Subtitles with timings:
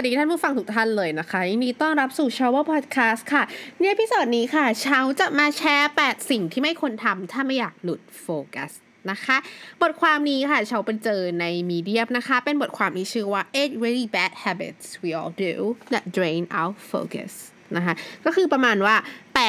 [0.00, 3.42] วัสดีท่านผู้ฟังทุกท่านเลยนะคะยินดีต้อนรับสู่ Shower Podcast ค่ะ
[3.78, 8.72] ใน episode นี้ค่ะ เชาจะมาแชร์ 8 สิ่งที่ไม่ควรทำถ้าไม่อยากหลุดโฟกัส
[9.10, 9.36] นะคะ
[9.80, 15.54] บทความนี้ค่ะเชาไปเจอใน Medium นะคะ เป็นบทความที่ชื่อว่า eight really bad habits we all do
[15.92, 17.32] that drain our focus
[17.76, 17.94] นะคะ
[18.24, 18.96] ก็คือประมาณว่า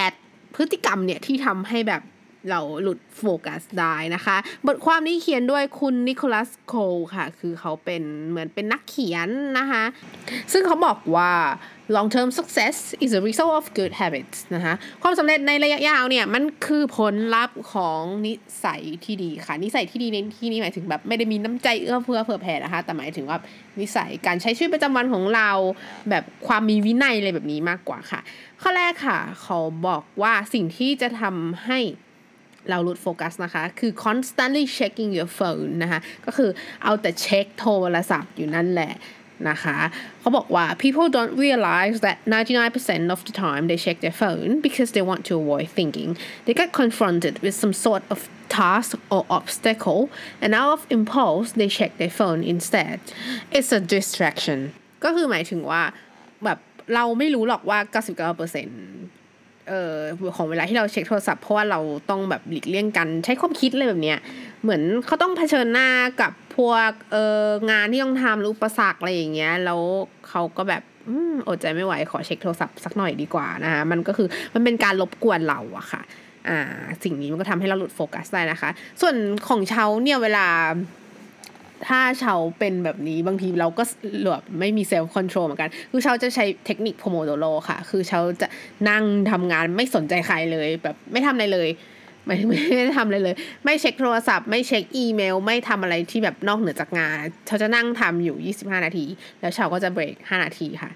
[0.00, 2.02] 8 พฤติกรรมเนี่ยที่ทำให้แบบ
[2.50, 9.84] เราหลุดโฟกัสได้นะคะ บทความนี้เขียนด้วยคุณนิโคลัสโคลค่ะ คือเขาเป็นเหมือนเป็นนักเขียนนะคะ
[10.52, 11.32] ซึ่งเขาบอกว่า
[11.96, 18.34] long term success is a result of good habits นะคะความสำเร็จในระยะยาวเนี่ยมันคือผลลัพธ์ของนิ
[18.64, 23.38] สัยที่ดีค่ะ นิสัยที่ดีในที่นี้หมายถึงแบบไม่ได้มีน้ำใจเอื้อเฟื้อเผื่อแผ่นะคะ แต่หมายถึงว่า
[23.80, 25.50] นิสัยการใช้ชีวิตประจำวันของเรา
[26.10, 28.20] แบบความมีวินัยอะไรแบบนี้มากกว่าค่ะ
[28.62, 31.80] ข้อแรกค่ะ เขาบอกว่าสิ่งที่จะทำให้
[32.70, 36.50] เราหลุดโฟกัสนะคะ คือ constantly checking your phone นะคะ ก็คือ
[36.82, 38.94] เอาแต่เช็คโทรศัพท์อยู่นั่นแหละ
[39.50, 39.78] นะคะ
[40.20, 45.22] เขาบอกว่า people don't realize that 99% of the time they check their phone because they want
[45.28, 46.10] to avoid thinking
[46.44, 48.18] they get confronted with some sort of
[48.58, 50.02] task or obstacle
[50.42, 52.98] and out of impulse they check their phone instead
[53.56, 54.58] it's a distraction
[55.04, 55.82] ก็คือหมายถึงว่า
[56.44, 56.58] แบบ
[56.94, 57.78] เราไม่รู้หรอกว่า
[58.34, 59.23] 99%
[59.68, 59.96] เอ่อ
[60.36, 64.18] ของเวลาที่เราเช็คโทรศัพท์เพราะว่าเราต้องแบบหลีกเลี่ยงกันใช้ความคิดอะไรแบบเนี้ย
[64.62, 65.88] เหมือนเขาต้องเผชิญหน้า
[66.20, 69.80] กับพวกเอ่องานที่ต้องทำหรืออุปสรรคอะไรอย่างเงี้ยแล้ว
[70.28, 76.02] เขาก็แบบอืมอดใจไม่ไหวขอเช็คโทรศัพท์สักหน่อยดีกว่านะคะมันก็คือมันเป็นการรบกวนเราอะค่ะ
[76.48, 76.58] อ่า
[77.02, 78.70] สิ่งนี้มันก็ทำให้เราหลุดโฟกัสได้นะคะ
[79.00, 79.16] ส่วน
[79.48, 80.46] ของเชาเนี่ยเวลา
[81.88, 83.82] ถ้าเชาเป็นแบบนี้บางทีเราก็
[84.30, 88.48] แบบไม่มี self control เหมือนกัน คือเชาจะใช้เทคนิค Pomodoro ค่ะ คือเชาจะ
[88.90, 91.68] นั่งทำงานไม่สนใจใครเลยแบบไม่ทำอะไรเลย
[92.26, 93.34] ไม่ไม่ได้ทำอะไรเลย
[93.64, 99.04] ไม่เช็คโทรศัพท์ไม่เช็คอีเมล ไม่ทำอะไรที่แบบนอกเหนือจากงานเชาจะนั่งทำอยู่ 25 นาที
[99.40, 100.90] แล้วเชาก็จะเบรก 5 นาทีค่ะ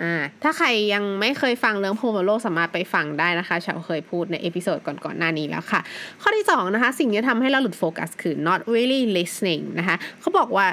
[0.00, 5.80] อ่าถ้าใครยังไม่เคยฟังเรื่อง Pomodoro สามารถไปฟังได้นะคะเชาเคยพูดใน episode ก่อนๆหน้านี้แล้วค่ะ
[6.22, 10.66] ข้อที่สองนะคะ สิ่งที่ทำให้เราหลุดโฟกัสคือ not really listening นะคะเขาบอกว่า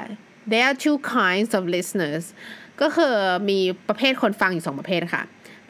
[0.50, 2.24] there are two kinds of listeners
[2.80, 3.14] ก็คือ
[3.50, 5.22] มีประเภทคนฟังอยู่สองประเภทค่ะ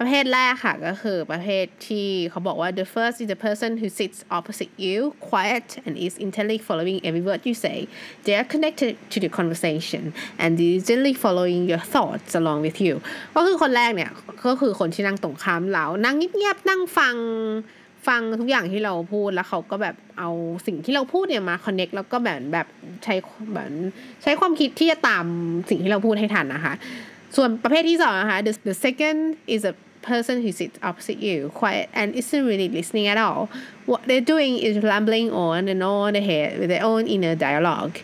[0.02, 4.98] ประเภทแรกค่ะก็คือประเภทที่เขาบอกว่า the first is the person who sits opposite you
[5.30, 7.78] quiet and is intently following every word you say
[8.24, 10.02] they are connected to the conversation
[10.42, 12.94] and diligently following your thoughts along with you
[13.36, 14.10] ก็คือคนแรกเนี่ย
[14.46, 17.16] ก็คือคนที่นั่งตรงข้ามเรา นั่งเงียบๆนั่งฟัง
[18.08, 20.30] ฟังทุกอย่างที่เราพูดแล้วเขาก็แบบเอา
[20.66, 22.66] สิ่งที่เราพูดเนี่ยมาคอนเน็กแล้วก็แบบแบบ
[23.04, 23.14] ใช้
[23.54, 23.70] แบบ
[24.22, 25.24] ใช้ความคิดที่จะตาม
[25.68, 26.74] สิ่งที่เราพูดให้ทันนะคะ
[27.36, 29.18] ส่วนประเภทที่สองนะคะ the the second
[29.54, 33.48] is a person who sits opposite you quiet and isn't really listening at all
[33.86, 37.94] what they're doing is rambling on and on ahead with their own inner dialogue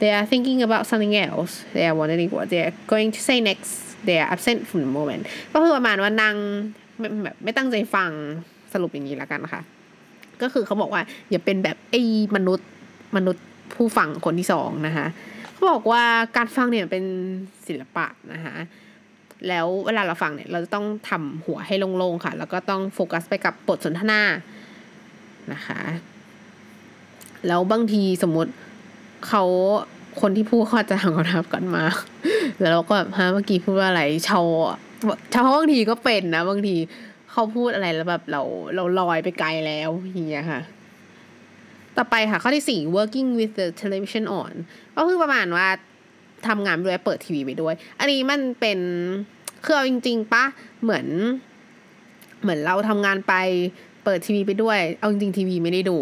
[0.00, 3.40] they are thinking about something else they are wondering what they are going to say
[3.40, 5.22] next they are absent from the moment
[5.52, 6.36] ก็คือประมาณว่านั่ง
[7.24, 8.10] แบบไม่ตั้งใจฟัง
[8.72, 9.62] สรุปอย่างนี้แล้วกันนะคะ
[10.42, 12.02] ก็คือเขาบอกว่า อย่าเป็นแบบไอ้
[12.36, 12.68] มนุษย์
[13.16, 13.44] มนุษย์
[13.74, 15.06] ผู้ฟังคนที่สองนะคะ
[15.52, 16.02] เขาบอกว่า
[16.36, 17.04] การฟังเนี่ยเป็น
[17.66, 18.56] ศิลปะนะคะ
[19.48, 24.22] แล้วเวลาเราฟังเนี่ยเราจะต้องทำหัวให้โล่งๆค่ะ แล้วก็ต้องโฟกัสไปกับบทสนทนา
[25.52, 25.80] นะคะ
[27.46, 28.52] แล้วบางทีสมมติ
[29.28, 29.44] เขา
[30.20, 31.84] คนที่พูดเขาจะทำคำถามก่อนมา
[32.60, 34.44] แล้วเราก็แบบฮะเมื่อกี้พูดว่าอะไรชาว
[35.32, 36.76] ชาวบางทีก็เป็นนะ บางที
[37.30, 38.42] เขาพูดอะไรแล้วแบบเรา
[38.74, 40.60] เราลอยไปไกลแล้วอย่างเงี้ยค่ะ
[41.96, 44.52] ต่อไปค่ะข้อที่สี่ working with the television on
[44.96, 45.68] ก็คือประมาณว่า
[46.48, 48.78] ทำงานด้วยเปิดทีวีไปด้วย อันนี้มันเป็น
[49.64, 50.44] คือเอาจริง ๆปะ
[50.82, 51.06] เหมือน
[52.42, 53.34] เหมือนเราทำงานไป
[54.04, 55.98] เปิดทีวีไปด้วย เอาจริงๆทีวีไม่ได้ดู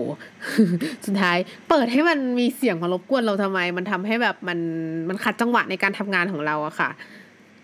[1.07, 1.39] สุดท้าย
[1.69, 4.59] เปิดให้มันมีเสียงมารบกวนเราทำไม มันทำให้แบบมัน
[5.09, 6.91] มันขัดจังหวะในการทำงานของเราอะค่ะ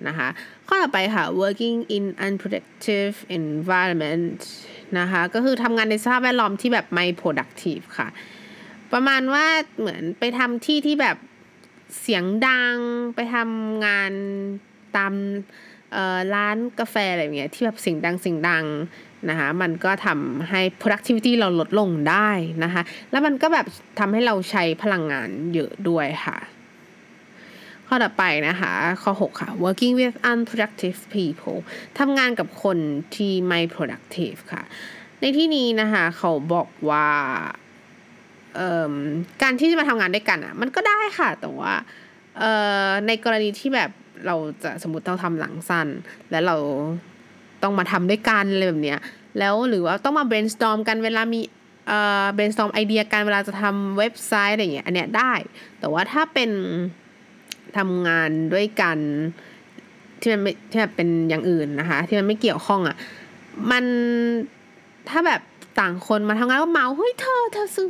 [0.09, 0.29] นะคะ
[0.67, 4.39] ข้อต่อไปค่ะ working in unproductive environment
[4.99, 8.09] นะคะ ก็คือทำงานในสภาพแวดล้อมที่แบบไม่ productive ค่ะ
[8.93, 9.47] ประมาณว่า
[9.79, 11.17] เหมือนไปทำที่ที่แบบ
[12.01, 12.77] เสียงดัง
[13.15, 14.13] ไปทำงาน
[14.97, 15.15] ตาม
[16.35, 18.65] ร้านกาแฟอะไรอย่างเงี้ยที่แบบเสียงดังเสียงดัง
[19.31, 22.31] นะคะมันก็ทำให้ productivity เราลดลงได้
[22.65, 23.67] นะคะแล้วมันก็แบบ
[23.99, 26.39] ทำให้เราใช้พลังงานเยอะด้วยค่ะ
[27.87, 31.59] ข้อต่อไปนะคะ ข้อ 6 ค่ะ working with unproductive people
[31.99, 32.79] ทำงานกับคน
[33.17, 34.63] ที่ไม่ productive ค่ะ
[35.21, 37.09] ในที่นี้นะคะ เขาบอกว่า
[39.43, 41.73] การที่จะมาทำงานด้วยกันอะ มันก็ได้ค่ะ แต่ว่า
[43.07, 43.91] ในกรณีที่แบบ
[44.27, 45.89] เราจะสมมติต้องทำหลังสั้น
[46.31, 46.57] แล้วเรา
[47.63, 49.01] ต้องมาทำด้วยกันอะไรแบบเนี้ย
[49.39, 51.41] แล้วหรือว่าต้องมา brainstorm กันเวลามี
[51.89, 55.33] เอ่อ brainstorm ไอเดียกันเวลาจะทำเว็บไซต์อะไรเงี้ยอันเนี้ยได้
[55.81, 56.51] แต่ว่าถ้าเป็น
[57.77, 58.99] ทำงานด้วยกัน
[60.21, 62.97] ที่มันไม่ที่แบบเป็นอย่างอื่นนะคะ ที่มันไม่เกี่ยวข้องอะ่ะ
[63.71, 63.85] มัน
[65.09, 65.41] ถ้าแบบ
[65.81, 67.87] ต่างคนมาทำงานก็เมาท์เฮ้ยเธอเธอซื้อ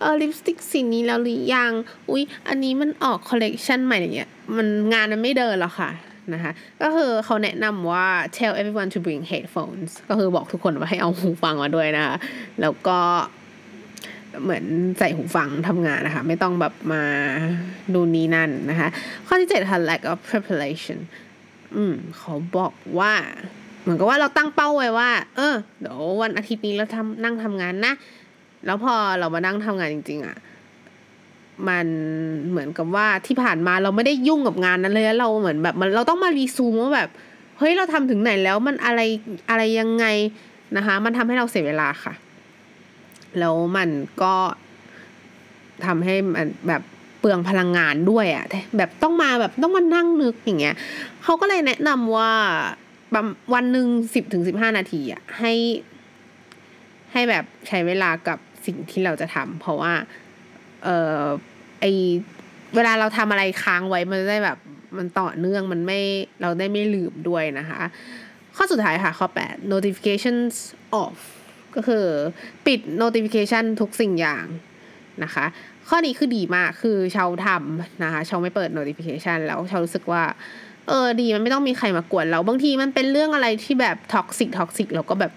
[0.00, 1.72] เออลิปสติกสีนี้แล้วหรือยัง
[2.10, 5.90] อุ๊ยอันนี้มันออกคอลเลกชันใหม่อย่างเงี้ยมันงานมันไม่เดินหรอกค่ะ
[6.32, 8.06] นะคะก็คือเขาแนะนำว่า
[8.36, 12.16] tell everyone to bring headphones ก็คือบอกทุกคนว่าให้เอาหูฟังมาด้วยนะคะ
[12.60, 12.98] แล้วก็
[14.42, 14.64] เหมือน
[14.98, 17.02] ใส่หูฟังทำงานนะคะ ไม่ต้องแบบมา
[17.94, 18.88] ดูนี้นั่นนะคะ
[19.26, 20.98] ข้อที่เจ็ดค่ะ lack of preparation
[21.76, 23.12] อืมเขาบอกว่า
[23.82, 27.92] เหมือนกับว่าเราตั้งเป้าไว้ว่า เออเดี๋ยววันอาทิตย์นี้เราทำนั่งทำงานนะ
[28.66, 30.36] แล้วพอเรามานั่งทำงานจริง ๆอะ่ะ
[31.68, 31.86] มัน
[32.50, 37.08] เหมือนกับว่าที่ผ่านมาเราไม่ได้ยุ่งกับงานนั้นเลยแล้วเราเหมือนแบบมันเราต้องมารีซูมว่าแบบ
[37.58, 39.00] เฮ้ยเราทำถึงไหนแล้วมันอะไร
[39.50, 40.04] อะไรยังไง
[40.76, 42.14] นะคะ มันทำให้เราเสียเวลาค่ะ
[43.38, 43.88] แล้วมัน
[44.22, 44.34] ก็
[45.86, 46.82] ทำให้มันแบบ
[47.20, 48.44] เปลืองพลังงานด้วยอะ่ะ
[48.76, 50.76] แบบต้องมาแบบต้องมานั่งนึกอย่างเงี้ย
[51.22, 52.32] เขาก็เลยแนะนำว่า
[53.54, 55.52] วันหนึ่งสิบถึงสิบห้านาทีอะ่ะให้
[57.12, 59.92] ให้แบบใช้เวลากับสิ่งที่เราจะทำเพราะว่า
[60.84, 60.88] เอ
[61.20, 61.22] อ
[61.80, 61.84] ไอ
[62.74, 64.58] เวลาเราทำอะไรค้างไว้มันได้แบบ
[64.96, 66.00] มันต่อเนื่องมันไม่
[66.42, 67.82] เราได้ไม่ลืมด้วยนะคะ
[68.56, 70.54] ข้อสุดท้ายค่ะข้อ 8 notifications
[71.02, 71.18] off
[71.74, 72.06] ก็คือ
[72.66, 74.44] ปิด notification ทุกสิ่งอย่าง
[75.24, 75.44] นะคะ
[75.88, 80.22] ข้อนี้คือดีมากคือเชาทำนะคะเชาไม่เปิด notification แล้วเชารู้สึกว่า
[80.88, 85.32] เออดีมันไม่ต้องมีใครมากวนเราบางทีมันเป็นเรื่องอะไรที่แบบ toxic toxic เราก็แบบ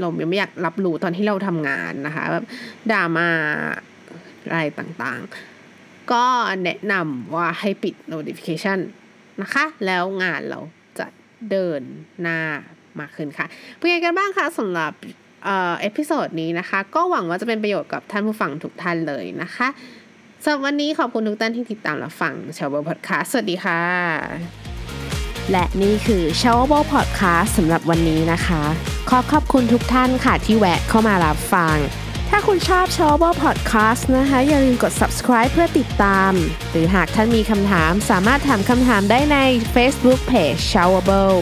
[0.00, 2.44] เราไม่อยากรับรู้ตอนที่เราทำงานนะคะแบบ
[2.92, 3.28] ดราม่า
[4.50, 6.24] อะไรต่างๆ ก็
[6.64, 8.78] แนะนำว่าให้ปิด notification
[9.42, 10.60] นะคะ แล้วงานเรา
[10.98, 11.06] จะ
[11.50, 11.80] เดิน
[12.22, 12.40] หน้า
[13.00, 13.46] มากขึ้นค่ะ
[13.76, 14.92] เป็นไงกันบ้างคะสำหรับ
[15.44, 19.68] episode นี้นะคะ ก็หวังว่าจะเป็นประโยชน์กับท่านผู้ฟังทุกท่านเลยนะคะ
[20.42, 24.65] สำหรับวันนี้ขอบคุณทุกท่านที่ติดตามรับฟัง showable podcast สวัสดีค่ะ
[25.52, 28.62] และนี่คือ s h o w a b l e Podcast สำหรับวันนี้นะคะ
[29.08, 31.76] ขอขอบคุณทุกท่านค่ะที่แวะเข้ามารับฟัง
[32.30, 36.32] ถ้าคุณชอบ s h o w a b l e Podcast นะคะ อย่าลืมกด subscribe เพื่อติดตาม
[36.70, 39.38] หรือหากท่านมีคำถามสามารถถามคำถามได้ใน
[39.74, 41.36] Facebook Page s h o w a b l e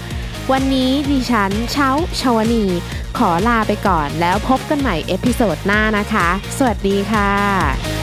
[0.53, 1.91] วันนี้ดิฉันเช้า
[2.21, 2.65] ชาวนี
[3.19, 7.94] ขอลาไปก่อนแล้วพบกันใหม่ episode หน้านะคะ สวัสดีค่ะ